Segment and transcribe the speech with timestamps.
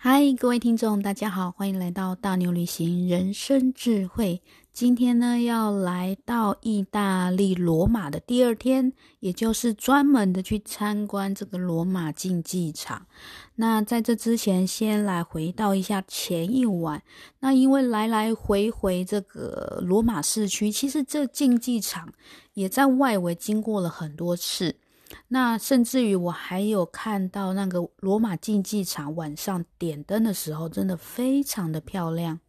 [0.00, 4.40] 嗨，各位听众，大家好，欢迎来到大牛旅行人生智慧。
[4.72, 13.08] 今天呢，要来到意大利罗马的第二天，也就是专门的去参观这个罗马竞技场。
[13.56, 17.02] 那在这之前，先来回到一下前一晚。
[17.40, 22.12] 那因为来来回回这个罗马市区，其实这竞技场
[22.54, 24.76] 也在外围经过了很多次。
[25.28, 32.40] 那甚至于我还有看到那个罗马竞技场晚上点灯的时候，真的非常的漂亮。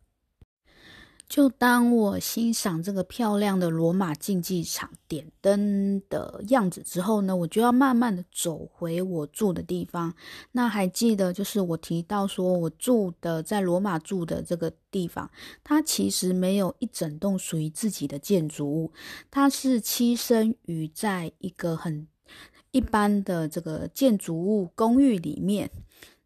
[1.27, 10.12] 就当我欣赏这个漂亮的罗马竞技场点灯的样子之后呢，我就要慢慢的走回我住的地方。
[10.53, 15.30] 那还记得就是我提到说我住的在罗马住的这个地方，
[15.64, 18.91] 它其实没有一整栋属于自己的建筑物，
[19.30, 22.08] 它是栖身于在一个很
[22.72, 25.72] 一般的这个建筑物公寓里面，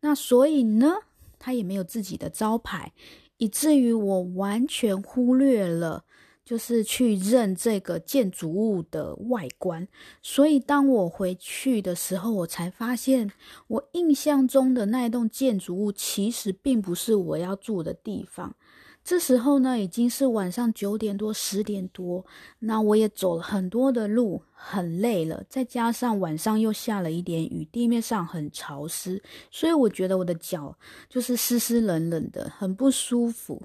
[0.01, 0.93] 那所以呢，
[1.39, 2.91] 它也没有自己的招牌，
[3.37, 6.03] 以至于我完全忽略了，
[6.43, 9.87] 就是去认这个建筑物的外观。
[10.21, 13.31] 所以当我回去的时候，我才发现，
[13.67, 18.55] 我印象中的那一栋建筑物其实并不是我要住的地方。
[19.03, 22.25] 这时候呢，已经是晚上九点多、十点多，
[22.59, 25.43] 那我也走了很多的路，很累了。
[25.49, 30.77] 再加上晚上又下了一点雨，地面上很潮湿，所以我觉得我的脚
[31.09, 33.61] 就是湿湿冷冷的，很不舒服。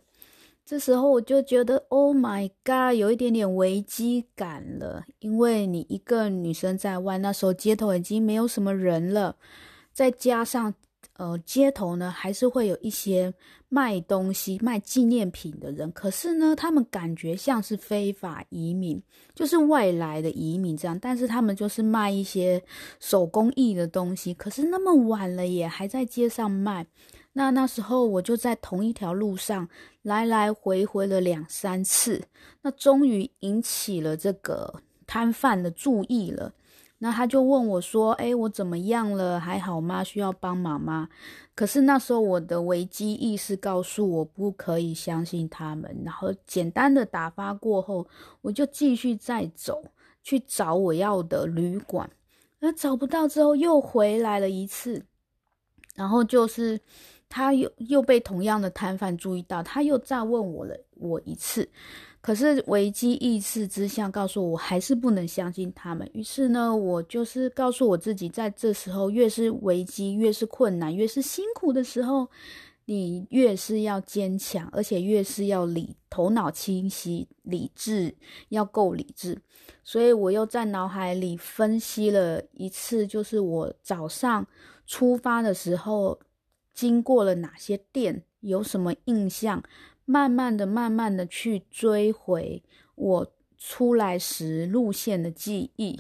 [0.67, 9.37] 这时候我就觉得，Oh my God，有一点点危机感了，因为你一个女生在外，那时候街头已经没有什么人了，
[9.93, 10.75] 再加上。
[11.19, 13.35] 呃，街头呢还是会有一些
[13.69, 19.03] 卖东西、卖纪念品的人，可是呢，他们感觉像是非法移民，
[19.35, 20.97] 就是外来的移民这样。
[21.01, 22.63] 但是他们就是卖一些
[23.01, 26.87] 手工艺的东西，可是那么晚了也还在街上卖。
[27.33, 29.69] 那那时候我就在同一条路上
[30.03, 32.23] 来来回回了两三次，
[32.63, 36.53] 那终于引起了这个摊贩的注意了。
[36.99, 39.39] 那他就问我说：“诶，我怎么样了？
[39.39, 40.03] 还好吗？
[40.03, 41.09] 需要帮忙吗？”
[41.55, 46.03] 可是那时候我的危机意识告诉我不可以相信他们。
[46.05, 48.07] 然后简单的打发过后，
[48.41, 49.83] 我就继续再走
[50.23, 52.11] 去找我要的旅馆。
[52.61, 55.05] 那找不到之后，又回来了一次。
[55.95, 56.81] 然后就是
[57.29, 61.69] 他又又被同样的摊贩注意到，他又再问我了我一次。
[62.21, 66.09] 可是危机意识之下，告诉我，还是不能相信他们。
[66.13, 72.29] 于是呢，我就是告诉我自己，在这时候越是危机，越是困难，越是辛苦的时候，
[72.87, 78.15] 你越是要坚强，而且越是要理头脑清晰，理智
[78.49, 79.41] 要够理智。
[79.85, 84.45] 所以我又在脑海里分析了一次，就是我早上
[84.87, 86.19] 出发的时候
[86.79, 89.65] 经过了哪些店，有什么印象。
[90.05, 92.63] 慢慢的、慢慢的去追回
[92.95, 95.99] 我出来时路线的记忆，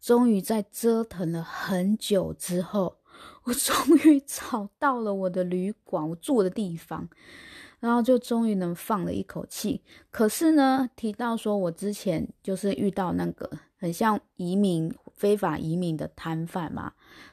[0.00, 2.98] 终于在折腾了很久之后，
[3.42, 7.08] 我终于找到了我的旅馆，我住的地方，
[7.80, 9.82] 然后就终于能放了一口气。
[10.12, 16.92] 可是呢，提到说我之前就是遇到那个很像移民、非法移民的摊贩嘛。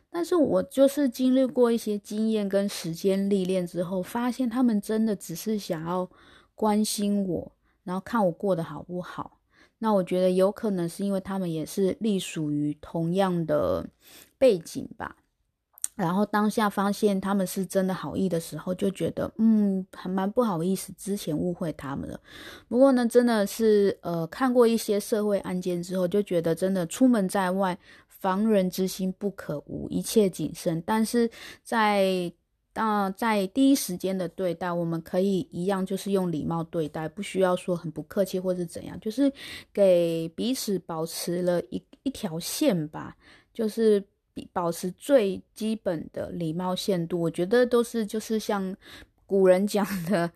[0.09, 6.09] 但是我就是经历过一些经验跟时间历练之后，发现他们真的只是想要
[6.56, 7.51] 关心我，
[7.84, 9.40] 然后看我过得好不好。
[9.80, 13.85] 那我觉得有可能是因为他们也是隶属于同样的
[14.38, 15.18] 背景吧。
[16.01, 22.19] 然后当下发现他们是真的好意的时候，就觉得嗯，还蛮不好意思，之前误会他们了。
[22.67, 27.78] 不过呢，真的是呃，看过一些社会案件之后，就觉得真的出门在外。
[28.22, 30.79] 防人之心不可无，一切谨慎。
[30.85, 31.28] 但是
[31.63, 32.31] 在
[32.75, 39.33] 啊、在第一时间的对待，我们可以一样，就是用礼貌对待，不需要说很不客气或是怎样，就是
[39.73, 43.18] 给彼此保持了一一条线吧，
[43.51, 44.04] 就是
[44.54, 47.22] 保持最基本的礼貌限度。
[47.22, 48.75] 我觉得都是就是像。
[49.31, 50.30] 古人讲的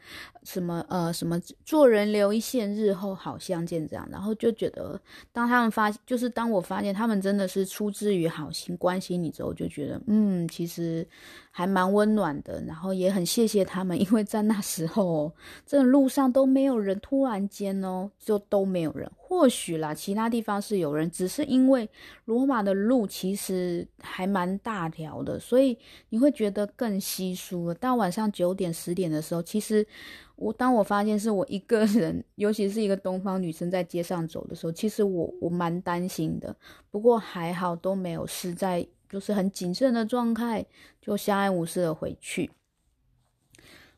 [0.45, 4.97] 什么呃什么做人留一线，日后好相见这样，然后就觉得
[5.33, 11.05] 当他们发就是当我发现他们真的是出自于好心关心你之后，就觉得嗯其实
[11.51, 15.33] 还蛮温暖的，然后也很谢谢他们，因为在那时候
[15.65, 19.11] 这路上都没有人，突然间哦就都没有人。
[19.27, 21.89] 或许啦，其他地方是有人，只是因为
[22.25, 25.75] 罗马的路其实还蛮大条的，所以
[26.09, 27.73] 你会觉得更稀疏。
[27.73, 29.85] 到晚上九点、十点的时候，其实
[30.35, 36.55] 我当我发现是我一个人，尤其是一个东方女生在街上走的时候，其实我我蛮担心的。
[36.91, 40.65] 不过还好都没有事，在就是很谨慎的状态，
[41.01, 42.51] 就相安无事的回去。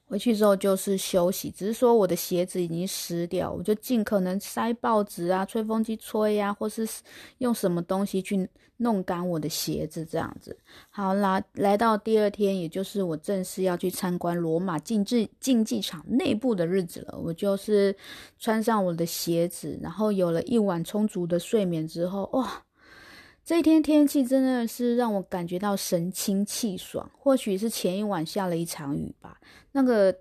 [0.05, 6.87] 回去之后就是休息，只是说我的鞋子已经湿掉，我就尽可能塞报纸啊、吹风机吹呀、或是
[7.39, 10.57] 用什么东西去弄干我的鞋子，这样子。
[10.89, 17.17] 好啦，来到第二天，也就是我正式要去参观罗马竞技竞技场内部的日子了。
[17.17, 17.95] 我就是
[18.39, 22.63] 穿上我的鞋子，然后有了一晚充足的睡眠之后，哇！
[23.43, 29.39] 这一天天气真的是让我感觉到神清气爽，或许是前一晚下了一场雨吧。
[29.71, 30.13] 那个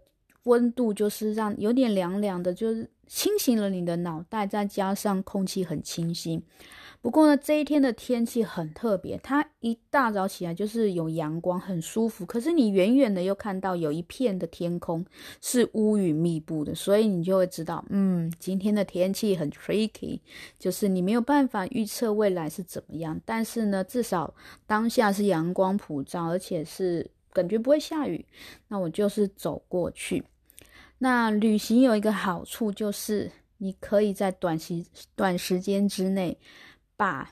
[0.45, 6.41] 温度就是让有点凉凉的，就是清醒了你的脑袋，再加上空气很清新。
[7.01, 12.27] 不过呢，这一天的天气很特别，它一大早起来就是有阳光，很舒服。
[12.27, 15.05] 可是你远远的又看到有一片的天空
[15.41, 20.19] 是乌云密布的，所以你就会知道，嗯，今天的天气很 tricky，
[20.59, 23.21] 就是你没有办法预测未来是怎么样。
[23.25, 24.35] 但是呢，至少
[24.67, 28.27] 当下是阳光普照，而且是感觉不会下雨。
[28.67, 30.25] 那我就是走过去。
[30.99, 34.85] 那旅行有一个好处就是，你可以在短时
[35.15, 36.37] 短时间之内。
[36.97, 37.31] 把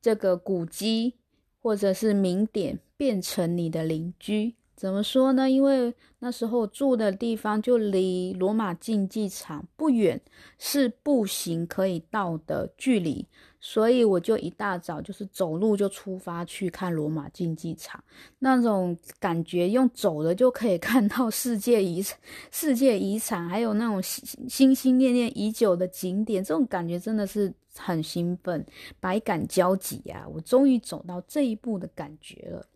[0.00, 1.14] 这个古迹
[1.60, 5.48] 或者是名点变成你的邻居，怎么说呢？
[5.48, 10.20] 因为那时候住的地方就离罗马竞技场不远，
[10.58, 13.26] 是步行可以到的距离。
[13.64, 18.02] 所以我就一大早就是走路就出发去看罗马竞技场，
[18.40, 22.04] 那种感觉用走的就可以 看到世界遗、
[22.50, 28.64] 世界遗产，还有那种心心心念念已久的景点，这种感觉真的是很兴奋，
[29.00, 30.26] 百感交集呀！
[30.32, 32.66] 我终于走到这一步的感觉了，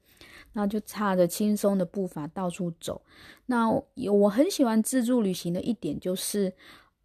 [0.53, 3.03] 那就踏着轻松的步伐到处走。
[3.47, 6.55] 那我很喜欢自助旅行的一点就是。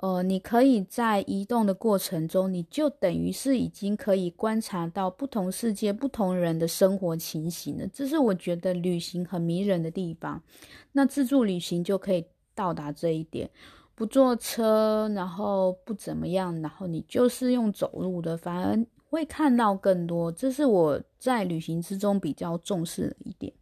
[0.04, 7.86] 呃，你可以在移动的过程中，你就等于是已经可以观察到不同世界、不同人的生活情形了。
[7.94, 10.42] 这是我觉得旅行很迷人的地方。
[10.94, 13.48] 那自助旅行就可以到达这一点，
[13.94, 20.32] 不坐车，然后不怎么样，然后你就是用走路的，反而会看到更多。
[20.32, 23.54] 这是我在旅行之中比较重视的一点。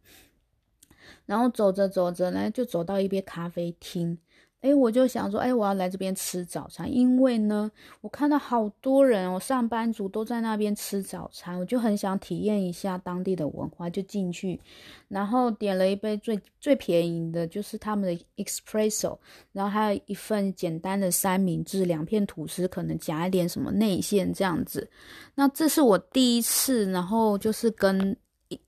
[1.26, 4.16] 然后走着走着呢，就走到一边咖啡厅。
[4.60, 7.70] 哎，我就想说，哎，我要来这边吃早餐，因为呢，
[8.02, 14.60] 我看到好多人哦，上班族都在那边吃早餐，我就很想体验一下当地的文化，就进去，
[15.08, 19.16] 然后点了一杯最最便宜的，就是他们的 espresso，
[19.52, 24.88] 然后还有一份简单的三明治，两片吐司，可能夹一点什么内馅这样子。
[25.34, 28.16] 那这是我第一次，然后就是跟。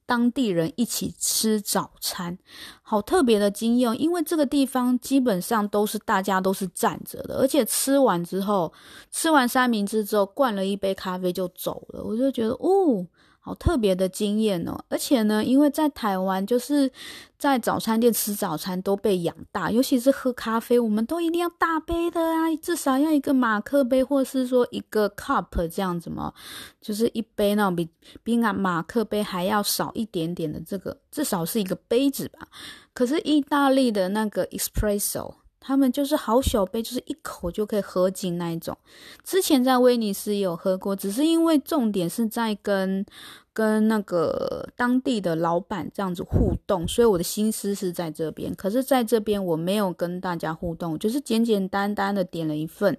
[0.07, 2.39] 当地人一起吃早餐，
[2.83, 8.73] 好特别的经验，因为这个地方基本上都是大家都是站着的，而且吃完之后，
[9.11, 13.07] 吃完三明治之后，灌了一杯咖啡就走了，我就觉得，哦。
[13.45, 16.89] 好特别的经验哦，而且呢，因为在台湾，就是
[17.37, 26.33] 在早餐店吃早餐都被养大，尤其是喝咖啡，我们都一定要大杯的啊，至少要一个马克杯，或是说一个 cup 这样子嘛，
[26.81, 27.89] 就是一杯那种比
[28.23, 32.47] 比啊马克杯还要少一点点的这个，至少是一个杯子吧。
[32.95, 35.42] 可是意大利的那个 espresso。
[35.65, 38.77] 他们就是好小杯，就是一口就可以喝尽那一种。
[39.23, 43.07] 之前在威尼斯有喝过，只是因为重点是在跟
[43.53, 48.53] 跟那个当地的老板这样子互动，所以我的心思是在这边。
[48.57, 52.99] 可是在这边我没有跟大家互动，就是简简单单的点了一份。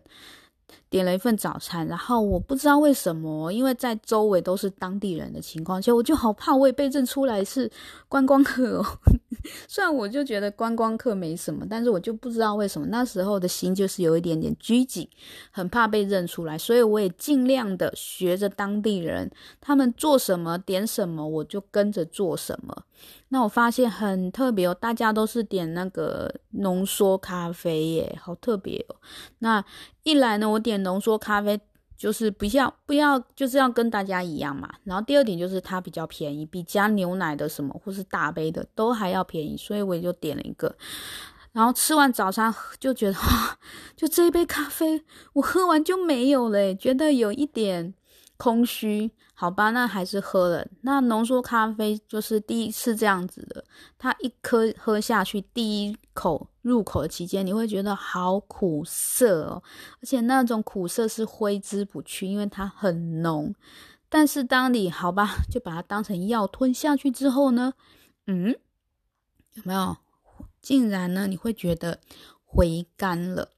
[0.89, 7.70] 点了一份早餐，然后我不知道为什么，因为在周围都是当地人的情况下，我就好怕我也被认出来是
[8.08, 8.86] 观光客哦。
[9.68, 15.08] 虽然我就觉得观光客没什么，但是我就不知道为什么那时候的心就是有一点点拘谨，
[15.52, 22.84] 很怕被认出来，所以我也尽量的学着当地人，他们做什么点什么，我就跟着做什么。
[23.30, 28.96] 那我发现很特别哦，大家都是点那个浓缩咖啡耶，好特别哦。
[29.40, 29.64] 那
[30.04, 31.60] 一来呢，我点浓缩咖啡
[31.98, 34.70] 就是不要不要就是要跟大家一样嘛。
[34.84, 40.76] 然后第二点就是它比较便宜，比加牛奶的什么或是大杯的都还要便宜，所以我也就点了一个。
[41.52, 43.18] 然后吃完早餐就觉得，
[43.96, 47.94] 就这一杯咖啡我喝完就没有了，觉得有一点
[48.38, 49.12] 空虚。
[49.44, 50.66] 好吧，那还是喝了。
[50.84, 53.66] 那浓缩咖啡就是第一次这样子的，
[53.98, 59.62] 它一颗喝下去，第一口入口的期间，你会觉得好苦涩哦，
[60.00, 63.54] 而且那种苦涩是挥之不去，因为它很浓。
[64.08, 67.74] 但是当你好吧，就把它当成药吞下去之后呢，
[68.28, 68.56] 嗯，
[69.56, 69.98] 有没有？
[70.62, 72.00] 竟然呢，你会觉得
[72.46, 73.50] 回甘了。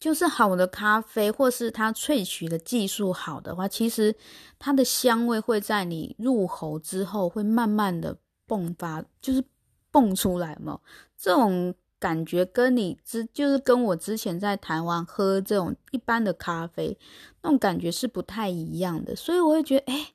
[0.00, 4.16] 就是好的咖啡，或是它萃取的技术好的话，其实
[4.58, 8.16] 它的香味会在你入喉之后会慢慢的
[8.48, 9.44] 迸发，就是
[9.90, 10.80] 蹦出来嘛。
[11.18, 16.96] 这种感觉跟你之就是跟我之前在台湾喝这种一般的咖啡
[17.42, 20.06] 那种感觉是不太一样的，所以我会觉得，哎，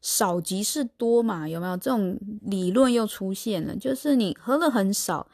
[0.00, 3.76] 少即是多嘛，有没有这种理论又出现了？
[3.76, 5.26] 就是你喝了很少，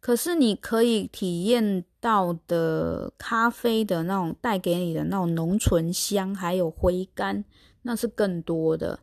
[0.00, 7.42] 可是你可以体验到的咖啡的那种带给你的那种浓醇香，还有回甘，
[7.80, 8.98] 那是更多的，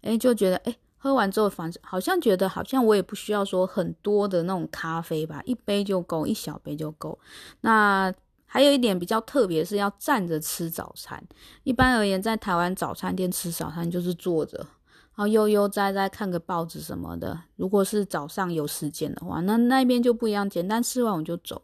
[0.00, 0.74] 哎，就觉得，哎。
[1.04, 7.18] 喝完之后，反正好像觉得好像我也不需要说很多的那种咖啡吧，一杯就够，一小杯就够。
[7.62, 8.14] 那
[8.46, 11.20] 还有一点比较特别，是要站着吃早餐。
[11.64, 14.68] 一般而言，在台湾早餐店吃早餐就是坐着，然
[15.16, 17.36] 后悠悠哉哉看个报纸什么的。
[17.56, 21.60] 如果是早上有时间的话，那那边就不一样，简单吃完我就走。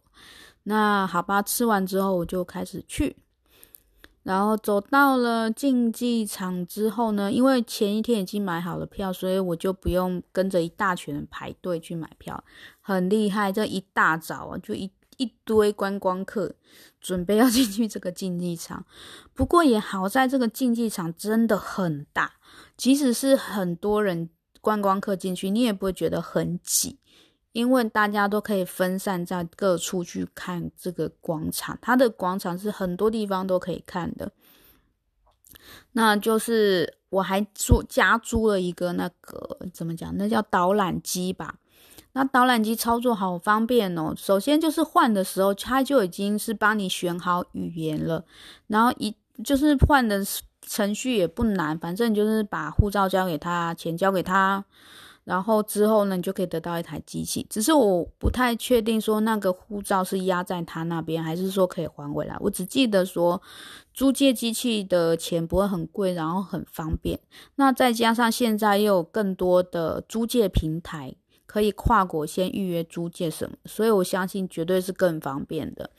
[0.68, 3.16] 那好吧，吃完之后我就开始去。
[4.22, 12.44] 然后走到了竞技场之后呢，因为前一天已经买好了票，所以我就不用跟着一大群人排队去买票，
[12.82, 13.50] 很厉害。
[13.50, 16.54] 这一大早啊，就一一堆观光客
[17.00, 18.84] 准备要进去这个竞技场。
[19.32, 22.34] 不过也好在这个竞技场真的很大，
[22.76, 24.28] 即使是很多人
[24.60, 26.98] 观光客进去，你也不会觉得很挤。
[27.58, 34.30] 因为大家都可以分散在各处去看这个广场，它的广场是很多地方都可以看的。
[35.90, 40.16] 那就是我还租加租了一个那个怎么讲？
[40.16, 41.56] 那叫导览机吧。
[42.12, 44.14] 那导览机操作好方便哦。
[44.16, 48.24] 首先就是换的时候，它就已经是帮你选好语言了，
[48.68, 49.12] 然后一
[49.42, 50.24] 就是换的
[50.62, 54.64] 程序也不难，反正就是把护照交给他，钱交给他。
[55.28, 57.47] 然后之后呢，你就可以得到一台机器。
[57.50, 62.35] 只是我不太确定说那个护照是压在他那边，还是说可以还回来。
[62.40, 63.42] 我只记得说
[63.92, 67.20] 租借机器的钱不会很贵，然后很方便。
[67.56, 71.14] 那再加上现在又有更多的租借平台。
[71.49, 75.90] 可以跨国先预约租借什么，所以我相信绝对是更方便的。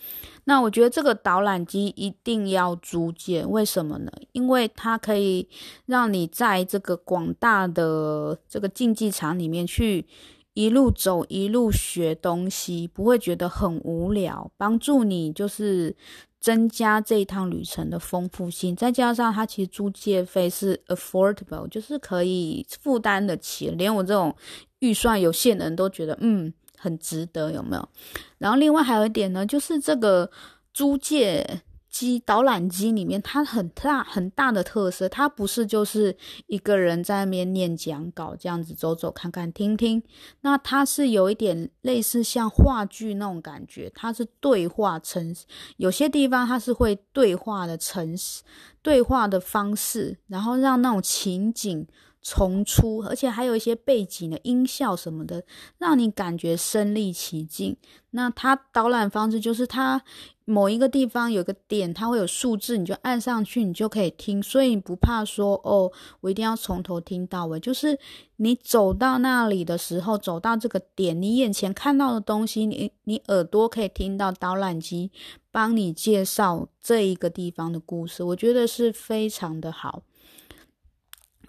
[0.43, 4.11] 那我觉得这个导览机一定要租借，为什么呢？
[4.31, 5.49] 因为它可以
[5.87, 10.05] 让你在这个广大的这个竞技场里面去
[10.53, 15.95] 一路走，一路学东西，不会觉得很无聊，帮助你就是
[16.39, 18.75] 增加这一趟旅程的丰富性。
[18.75, 24.35] 再加上它其实租借费是 affordable，就是可以负担得起，连我这种。
[24.79, 27.89] 预算有限的人都觉得，嗯，很值得，有没有？
[28.37, 30.31] 然后另外还有一点呢，就是这个
[30.73, 36.15] 租借机导览机里面，它很大很大的特色，它不是就是
[36.47, 40.01] 一个人在那边念讲稿这样子走走看看听听，
[40.41, 45.35] 那它是有一点类似像话剧那种感觉，它是对话成，
[45.77, 48.43] 有些地方它是会对话的程式，
[48.81, 51.85] 对话的方式，然后让那种情景。
[52.21, 55.43] 重出，而且还有一些背景的音效什么的，
[55.77, 57.77] 让你感觉身临其境。
[58.11, 60.01] 那它导览方式就是，它
[60.45, 64.41] 某一个地方有个点，它会有数字，你就按上去，你就可以听。
[64.41, 67.59] 所以你不怕说哦，我一定要从头听到尾。
[67.59, 67.97] 就是
[68.37, 75.11] 你走到那里的时候，走到这个点，你眼前看到的东西，你你耳朵可以听到导览机
[75.51, 80.01] 帮你介绍这一个地方的故事，我觉得是非常的好。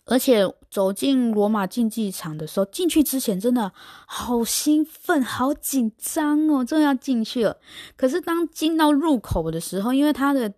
[0.05, 3.73] 而且走进罗马竞技场的时候，进去之前真的
[4.07, 7.57] 好兴奋、好紧张哦，终于要进去了。
[7.97, 10.53] 可是当进到入口的时候，因为它的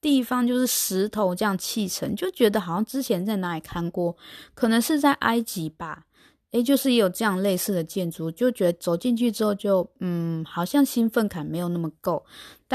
[0.00, 4.14] 地方就是石头这样砌成，就觉得好像之前在哪里看过，
[4.54, 6.04] 可能是在埃及吧。
[6.50, 12.24] 诶，就是也有这样类似的建筑，就觉得走进去之后就，嗯，好像兴奋感没有那么够。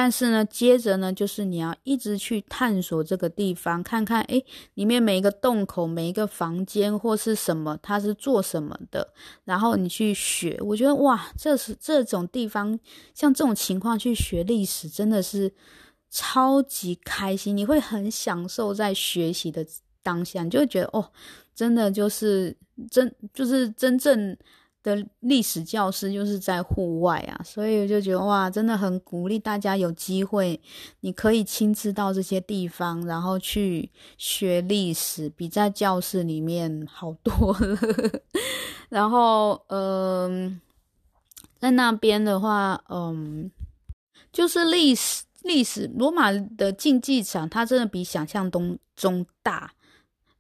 [0.02, 9.14] 但是呢，接着呢，就是你要一直去探索这个地方，看看，诶，里面每一个洞口、每一个房间或是什么，它是做什么的，
[9.44, 10.58] 然后你去学。
[10.62, 12.80] 我觉得哇，这是这种地方，
[13.14, 15.54] 像这种情况去学历史，真的是
[16.10, 19.68] 超级开心，你会很享受在学习的
[20.02, 21.12] 当下，你就会觉得哦。
[21.54, 22.56] 真的就是
[22.90, 24.38] 真就是真正
[24.82, 30.60] 的历史教师，就是在户外啊，所以我就觉得哇，真的很鼓励大家有机会，
[31.02, 37.80] 你可以亲自到这些地方，然后去学历史，比在教室里面好多了。
[38.90, 40.60] 然后，嗯，
[41.60, 43.52] 在那边的话，嗯，
[44.32, 49.74] 就是历史历史罗马的竞技场，它真的比想象中中大。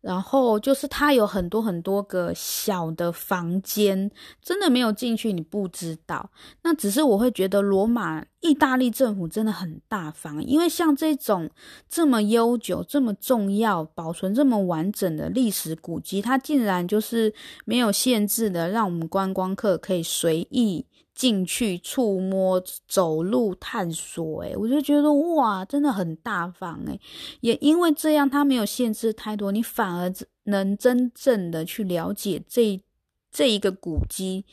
[0.01, 4.10] 然后就是它有很多很多个小的房间，
[4.41, 6.29] 真的没有进去你不知道。
[6.63, 11.50] 那只是我会觉得罗马意大利政府真的很大方，因为像这种
[11.89, 17.34] 这么悠久、这么重要、保存这么完整的历史古迹，它竟然就是
[17.65, 20.86] 没有限制的，让我们观光客可以随意
[21.20, 26.98] 进去触摸、走路探索，诶，我就觉得哇，真的很大方，诶，
[27.42, 30.10] 也因为这样，它没有限制太多，你反而
[30.46, 32.82] 能真正的去了解这
[33.30, 34.46] 这一个古迹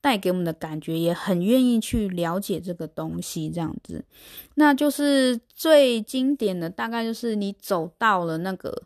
[0.00, 4.02] 带给我们的感觉，也很愿意去了解这个东西，这样子，
[4.54, 8.84] 那就是最经典的，大概就是你走到了那个。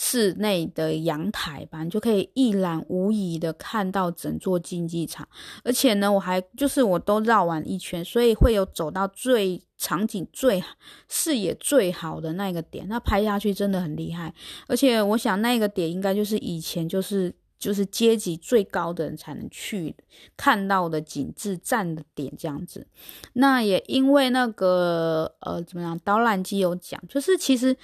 [0.00, 5.28] 室内的阳台吧，你就可以一览无遗的看到整座竞技场。
[5.64, 10.62] 而且呢，我还就是我都绕完一圈，所以会有走到最场景最
[11.08, 14.32] 视野最好的那个点，那拍下去真的很厉害。
[14.68, 19.96] 而且我想那个点应该就是以前就是就是阶级最高的人才能去
[20.36, 22.86] 看到的景致站的点这样子。
[23.32, 27.76] 那也因为那个呃怎么样导览机有讲，就是其实。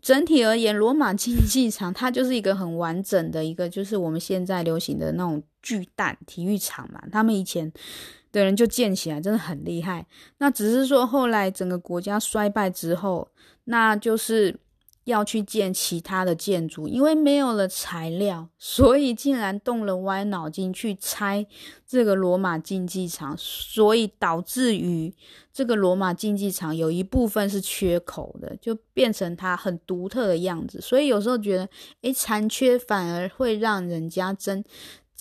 [0.00, 7.02] 整体而言，罗马竞技场它就是一个很完整的一个，就是我们现在流行的那种巨蛋体育场嘛。
[7.10, 7.72] 他们以前
[8.32, 10.06] 的人就建起来，真的很厉害。
[10.38, 13.28] 那只是说后来整个国家衰败之后，
[13.64, 14.56] 那就是。
[15.04, 21.46] 要去建其他的建筑，因为没有了材料， 所以竟然动了歪脑筋去拆
[21.86, 25.12] 这个罗马竞技场，所以导致于
[25.52, 30.80] 这个罗马竞技场有一部分是缺口的，就变成它很独特的样子。
[30.80, 31.68] 所以有时候觉得，
[32.02, 34.62] 诶，残缺反而会让人家珍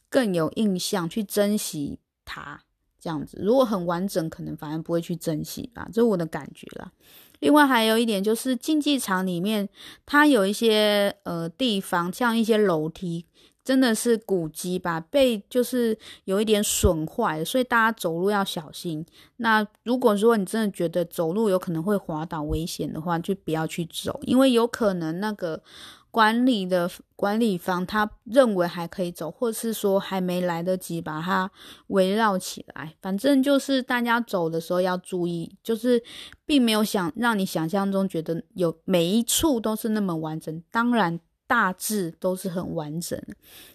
[0.10, 2.62] 更有印象，去珍惜它
[3.00, 3.40] 这样子。
[3.42, 6.92] 如果很完整，可能反而不会去珍惜吧，这是我的感觉啦。
[7.40, 9.68] 另外还有一点就是竞技场里面，
[10.06, 13.26] 它有一些呃地方，像一些楼梯，
[13.64, 19.06] 真的是古迹吧，被就是有一点损坏，所以大家走路要小心。
[19.38, 25.62] 那如果说你真的觉得走路有可能会滑倒危险的话，就不要去走，因为有可能那个。
[26.12, 31.52] 管理的管理方他认为还可以走，或是说还没来得及把它
[31.88, 32.96] 围绕起来。
[33.02, 36.02] 反正就是大家走的时候要注意，就是
[36.46, 40.64] 并没有想让你想象中觉得有每一处都是那么完整。
[40.72, 43.22] 当然大致都是很完整。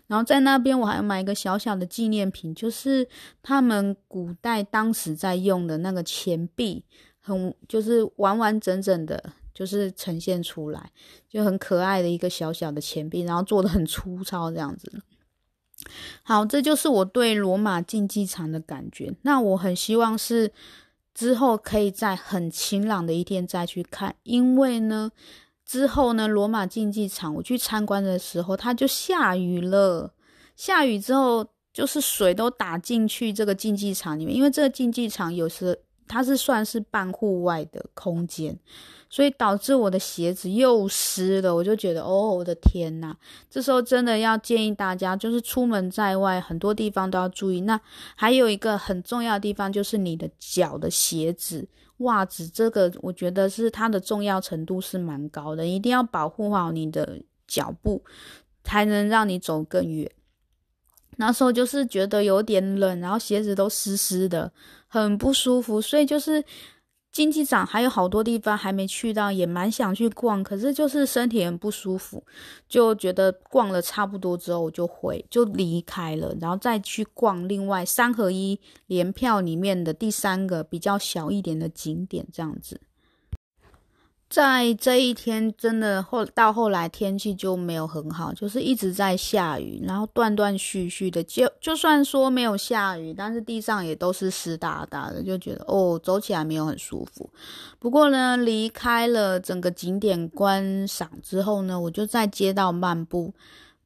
[0.08, 3.08] 然后在那边我还买一个小小的纪念品，就是
[3.42, 6.84] 他们古代当时在用的那个钱币，
[7.20, 9.32] 很就是完完整整的。
[9.54, 10.90] 就是呈现出来，
[11.28, 14.92] 就很可爱的一个小小的钱币，然后做的很粗糙这样子。
[16.22, 19.14] 好，这就是我对罗马竞技场的感觉。
[19.22, 20.52] 那我很希望是
[21.12, 25.10] 之后可以在很晴朗的一天再去看，因为呢，
[25.64, 30.14] 之后呢，罗马竞技场我去参观的时候，它就下雨了。
[30.56, 38.58] 下雨之后，就是水都打进去这个竞技场里面，因为这个竞技场有时它是算是半户外的空间。
[39.10, 43.14] 所以导致我的鞋子又湿了，我就觉得哦，我的天呐，
[43.48, 47.60] 这时候真的要建议大家，就是出门在外，很多地方都要注意。
[47.60, 47.80] 那
[48.16, 58.02] 还有一个很重要的地方，就是你的脚的鞋子、袜子，这个我觉得是它的重要程度是蛮高的，一定要保护好你的脚步，
[58.64, 60.10] 才能让你走更远。
[61.16, 64.52] 那时候就是觉得有点冷，然后鞋子都湿湿的，
[65.02, 66.44] 很不舒服，所以就是。
[67.14, 72.24] 金鸡展还有好多地方还没去到，也蛮想去逛，可是就是身体很不舒服，
[72.68, 82.80] 就觉得逛了差不多之后我就回就离开了，然后再去逛另外三合一联票里面的第三个比较小一点的景点，这样子。
[84.34, 91.22] 在这一天，真的后到后来天气就没有很好，就是一直在下雨，然后断断续续的。
[91.22, 97.30] 就就算说没有下雨，但是地上也都是湿哒哒的，就觉得哦，走起来没有很舒服。
[97.78, 103.32] 不过呢，离开了整个景点观赏之后呢，我就在街道漫步，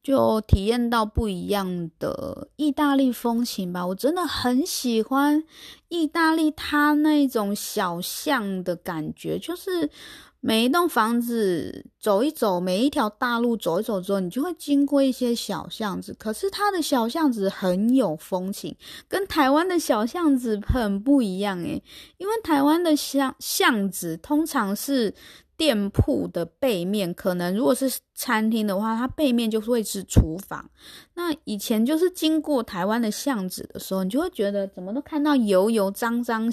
[0.01, 3.85] 就体验到不一样的意大利风情吧。
[3.85, 5.43] 我真的很喜欢
[5.89, 9.91] 意大利它那种小巷的感觉，就是。
[10.41, 16.15] 每一栋房子走一走，每一条大路走一走之后，你就会经过一些小巷子。
[16.17, 18.75] 可是它的小巷子很有风情，
[19.07, 21.83] 跟台湾的小巷子很不一样诶，
[22.17, 25.13] 因为台湾的巷巷子通常是。
[25.59, 30.69] 店铺的背面，可能如果是餐厅的话，它背面就会是厨房。
[31.15, 36.49] 那以前就是经过台湾的巷子的时候，你就会觉得怎么都看到油油脏脏、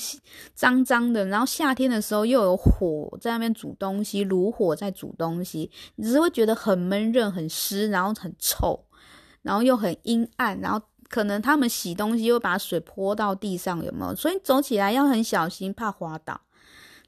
[0.54, 1.24] 脏脏的。
[1.26, 8.84] 然后夏天的时候又有火在那边煮东西，炉火在煮东西，你只是会觉得很闷热、很湿，然后很臭，
[9.42, 10.60] 然后又很阴暗。
[10.60, 14.12] 然后可能他们洗东西又把水泼到地上，有没有？
[14.16, 16.40] 所以走起来要很小心，怕滑倒。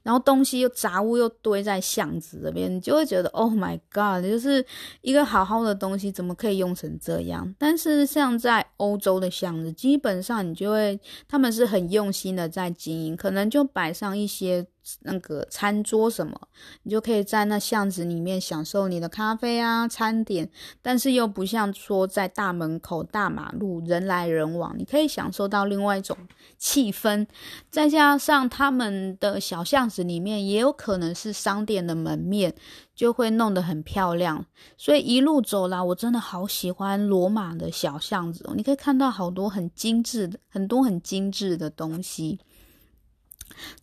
[0.09, 4.65] 然后东西又杂物又堆在巷子这边，你就会觉得 Oh my God，就是
[5.01, 7.53] 一个好好的东西怎么可以用成这样？
[7.59, 14.65] 但是像在欧洲的巷子，基本上你就会他们是很用心的在经营，可能就摆上一些。
[15.01, 16.39] 那个餐桌什么，
[16.83, 20.49] 你就可以在那巷子里面享受你的咖啡啊、餐点，
[20.81, 26.17] 但是又不像说在大门口、大马路人来人往，你可以享受到另外一种
[26.57, 27.25] 气氛。
[27.69, 32.53] 再加上他们的小巷子里面也有可能是商店的门面，
[32.95, 34.45] 就会弄得很漂亮。
[34.77, 42.39] 所以一路走来，我真的好喜欢罗马的小巷子哦，你可以看到好多很精致的、很多很精致的东西。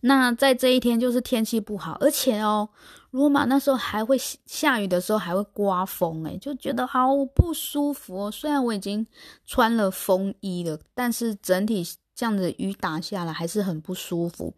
[0.01, 2.67] 那在这一天就是天气不好，而且哦，
[3.11, 8.31] 罗马那时候还会下雨的时候还会刮风，诶，就觉得好不舒服哦。
[8.31, 9.05] 虽然我已经
[9.45, 11.83] 穿了风衣了，但是整体
[12.15, 14.53] 这样子雨打下来还是很不舒服。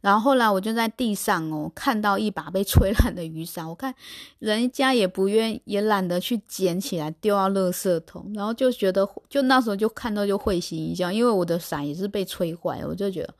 [0.00, 3.94] 然后后来我就在地上哦看到一把被吹烂的雨伞，我看
[4.38, 13.34] 人家也不愿，也懒得去捡起来丢到垃圾桶，然后就觉得就那时候就看到就会心一笑，因为我的伞也是被吹坏了，我就觉得。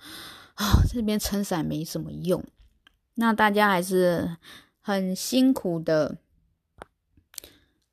[0.61, 2.44] 哦，这边撑伞没什么用，
[3.14, 4.37] 那大家还是
[4.79, 6.18] 很辛苦的，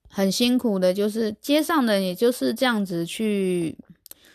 [0.09, 3.77] 很辛苦的，就是街上的，也就是这样子去，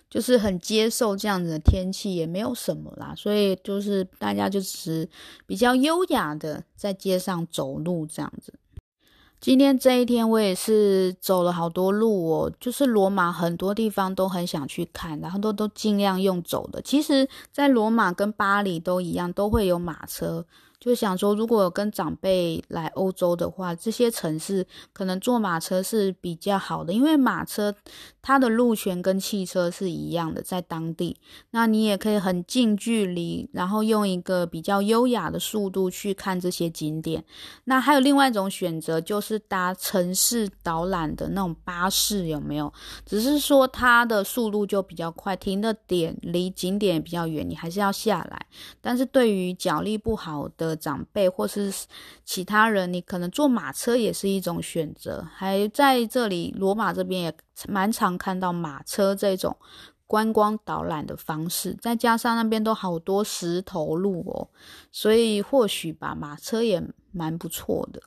[0.08, 5.06] 就是很接受这样子的天气，也没有什么啦，所以就是大家就是
[5.46, 8.54] 比较优雅的在街上走路这样子。
[9.42, 16.80] 今天这一天，我也是走了好多路哦，就是罗马很多地方都很想去看，然后都都尽量用走的。
[16.80, 20.46] 其实，在罗马跟巴黎都一样，都会有马车。
[20.78, 27.74] 就想说，如果跟长辈来欧洲的话，这些城市可能坐马车是比较好的，因为马车
[28.22, 31.16] 它的路权跟汽车是一样的，在当地，
[31.50, 37.24] 那你也可以很近距离，然后用一个比较优雅的速度去看这些景点。
[37.64, 42.72] 那还有另外一种选择，就是搭城市导览的那种巴士，有没有？
[43.04, 48.46] 只是说它的速度就比较快，停的点离景点也比较远，你还是要下来。
[48.80, 51.72] 但是对于脚力不好的，长辈或是
[52.24, 55.26] 其他人，你可能坐马车也是一种选择。
[55.34, 57.34] 还在这里，罗马这边也
[57.68, 59.56] 蛮常看到马车这种
[60.06, 61.74] 观光导览的方式。
[61.80, 64.48] 再加上那边都好多石头路哦，
[64.90, 68.02] 所以或许吧，马车也蛮不错的。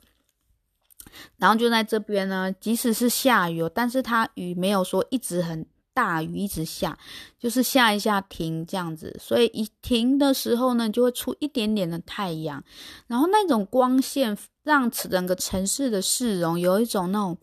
[1.36, 5.66] 然后就在这边呢，即使是下雨哦，但是它雨没有说一直很。
[5.96, 6.98] 大雨一直下，
[7.38, 12.62] 就是下一下停这样子，所以一停的时候呢，就会出一点点的太阳，
[13.06, 17.38] 然后那种光线让整个城市的市容有一种那种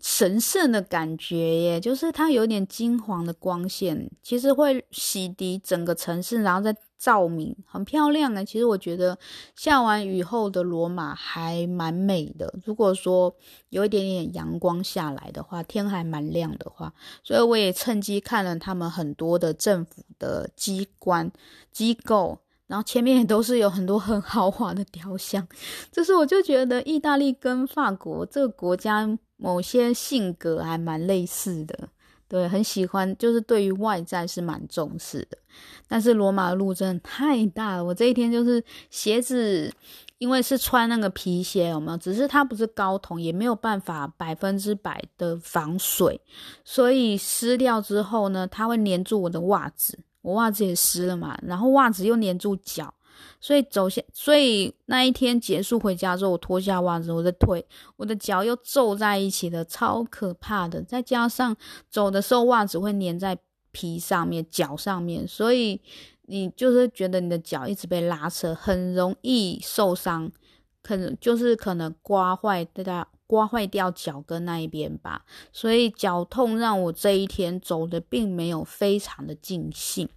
[0.00, 6.76] 神圣的感觉耶，就是它有点金黄的光线，其实会洗涤整个城市，然后再。
[6.98, 9.16] 照明很漂亮啊，其实我觉得
[9.54, 12.52] 下完雨后的罗马还蛮美的。
[12.64, 13.32] 如果说
[13.68, 21.30] 有一点点阳光下来的话，天还蛮亮的话，所以我也趁机看了他们很多的政府的机关
[21.70, 25.46] 机构，然后前面也都是有很多很豪华的雕像。
[25.92, 31.88] 就是我就觉得意大利跟法国这个国家某些性格还蛮类似的。
[32.28, 35.38] 对，很喜欢，就是对于外在是蛮重视的。
[35.88, 39.72] 但是罗马路真的太大了，我这一天就是鞋子，
[40.18, 41.96] 因为是穿那个皮鞋，有没有？
[41.96, 46.20] 只是它不是高筒，也没有办法百分之百的防水，
[46.62, 52.92] 所以湿掉之后呢，它会粘住我的袜子，我袜子也湿了嘛，然后袜子又粘住脚。
[53.40, 57.64] 所以走下，所以那一天结束回家之后，我脱下袜子，我的腿、
[57.96, 60.82] 我的脚又皱在一起的，超可怕的。
[60.82, 61.56] 再加上
[61.88, 63.38] 走的时候，袜子会粘在
[63.70, 65.80] 皮上面、脚上面，所以
[66.22, 70.30] 你就是觉得你的脚一直被拉扯，很容易受伤，
[70.82, 75.24] 可能就是可能刮坏掉、刮坏掉脚跟那一边吧。
[75.52, 80.08] 所以脚痛让我这一天走的并没有非常的尽兴。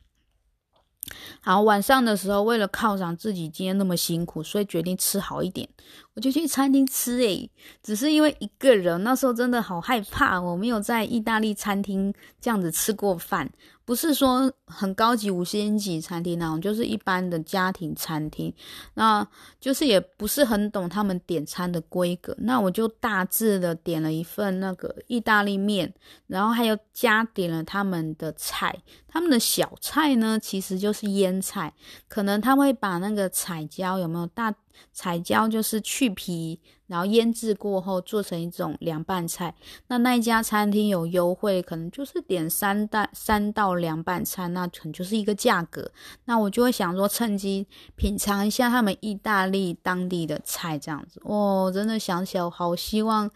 [1.42, 5.68] 好，晚上的时候，为了犒赏自己今天那么辛苦，所以决定吃好一点，
[6.14, 7.20] 我就去餐厅吃。
[7.20, 7.50] 诶，
[7.84, 13.52] 只是因为一个人，那时候真的好害怕，我没有在意大利餐厅这样子吃过饭。
[13.92, 18.54] 不是说很高级五星级餐厅那种，就是一般的家庭餐厅，
[18.94, 19.28] 那
[19.60, 25.94] 就是也不是很懂他们点餐的规格，那我就大致的点了一份那个意大利面，
[26.28, 28.74] 然后还有加点了他们的菜，
[29.10, 31.74] 他们的小菜呢其实就是腌菜，
[32.08, 34.56] 可能他会把那个彩椒有没有大
[34.92, 39.56] 彩椒就是去皮，然后腌制过后做成一种凉拌菜。
[39.88, 45.92] 那那一家餐厅有优惠，可能就是点三道三道凉拌菜，那可能就是一个价格。
[46.26, 51.22] 那我就会想说，趁机品尝一下他们意大利当地的菜，这样子。
[51.24, 53.30] 哦，真的想起来，我好希望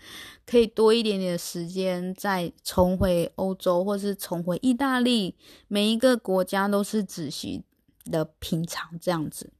[0.46, 5.36] 可以多一点点的时间再重回欧洲，或是重回意大利。
[5.68, 7.64] 每一个国家都是仔细
[8.06, 9.52] 的品尝这样子。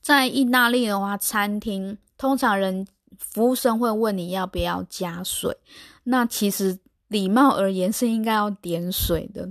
[0.00, 2.86] 在意大利的话，餐厅通常人
[3.18, 5.56] 服务生会问你要不要加水，
[6.04, 9.48] 那其实礼貌而言是应该要点水的。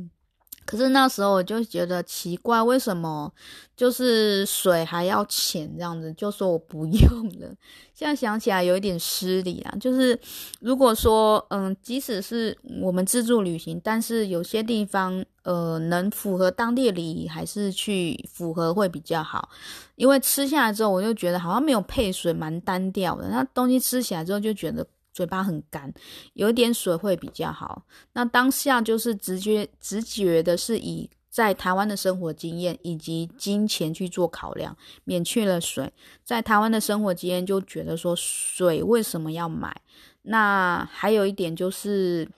[0.66, 3.34] 可是那时候我就觉得奇怪，为什么
[3.76, 6.14] 就是水还要钱这样子？
[6.14, 7.52] 就说我不用了。
[7.96, 9.76] 现在想起来有一点失礼啊。
[9.80, 10.20] 就是
[10.62, 19.50] 如果说，嗯，即使是我们自助旅行，但是有些地方，呃，能符合当地的礼仪，还是去符合会比较好。
[19.96, 23.28] 因为吃下来之后，我就觉得好像没有配水，蛮单调的。
[23.30, 24.86] 那东西吃起来之后就觉得。
[25.12, 25.92] 嘴巴很干，
[26.34, 27.84] 有一点水会比较好。
[28.14, 35.92] 那当下就是直觉直觉的是以在台湾的生活经验以及金钱去做考量，免去了水。
[36.24, 39.76] 在台湾的生活经验就觉得说水为什么要买？
[40.22, 42.30] 那还有一点就是，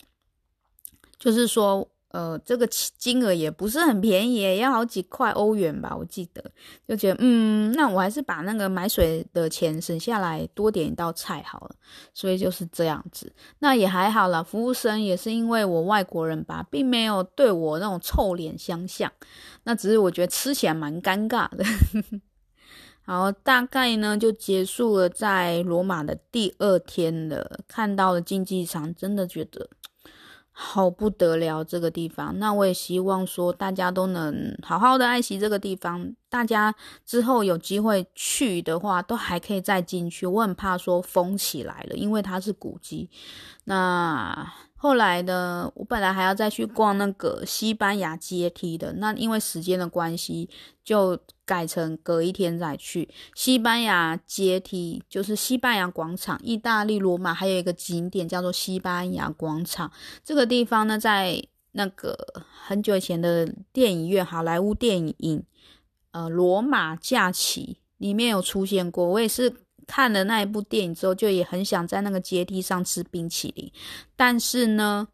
[1.20, 1.88] 就是说。
[2.12, 6.44] 呃，这个金额也不是很便宜，要好几块欧元吧，我记得，
[6.88, 11.76] 就觉得，嗯，那我还是把那个买水的钱省下来，多点一道菜好了。
[12.14, 19.12] 所以就是这样子，那也还好啦，服务生也是因为我外国人吧，并没有对我那种臭脸相向，
[19.64, 21.64] 那只是我觉得吃起来蛮尴尬的。
[23.04, 29.70] 好，大概呢就结束了在罗马的第二天了，看到了竞技场，真的觉得。
[30.52, 32.38] 好不得了，这个地方。
[32.38, 36.14] 那我也希望说，大家都能好好的爱惜这个地方。
[36.30, 36.74] 大家
[37.06, 40.26] 之后有机会去的话，都还可以再进去。
[40.26, 43.10] 我很怕说封起来了，因为它是古迹。
[43.64, 50.50] 那后来呢，我本来还要再去逛那个西班牙阶梯的，那因为时间的关系，
[50.84, 51.18] 就
[51.52, 53.10] 改成隔一天再去。
[53.36, 59.92] 西班牙阶梯就是西班牙广场，意大利罗马还有一个景点叫做西班牙广场。
[60.24, 62.18] 这个地方呢，在那个
[62.66, 65.44] 很久以前的电影院，好莱坞电影，
[66.12, 69.06] 呃，罗马假期里面有出现过。
[69.06, 69.54] 我也是。
[69.88, 73.70] 看了那一部电影之后，就也很想在那个阶梯上吃冰淇淋。
[74.16, 75.06] 但是呢，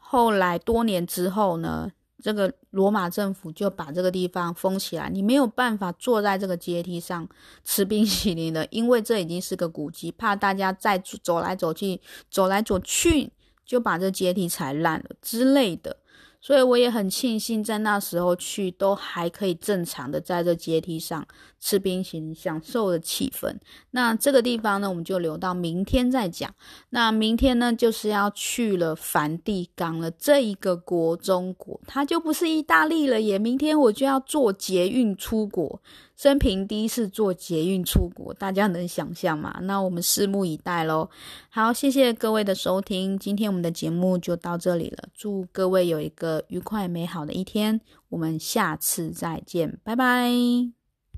[0.00, 1.92] 后来多年之后呢，
[2.26, 7.28] 这个罗马政府就把这个地方封起来，你没有办法坐在这个阶梯上
[7.62, 13.30] 吃冰淇淋的，因为这已经是个古迹，怕大家再走来走去、走来走去，
[13.64, 15.98] 就把这阶梯踩烂了之类的。
[16.40, 21.24] 所以我也很庆幸，在那时候去都还可以正常的在这阶梯上
[21.66, 23.52] 吃冰淇淋，享受的气氛。
[23.90, 26.54] 那这个地方呢，我们就留到明天再讲。
[26.90, 33.36] 那明天呢，就是要去了梵蒂冈了，这一个国中国，它就不是意大利了耶。
[33.36, 35.82] 明天我就要坐捷运出国。
[36.14, 39.58] 生平第一次坐捷运出国，大家能想象吗？
[39.62, 41.10] 那我们拭目以待喽。
[41.50, 45.08] 好，谢谢各位的收听，今天我们的节目就到这里了。
[45.12, 50.75] 祝各位有一个愉快美好的一天，我们下次再见，拜拜。